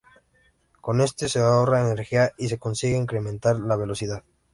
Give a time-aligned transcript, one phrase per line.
[0.81, 4.23] Con esto se ahorra energía y se consigue incrementar la velocidad.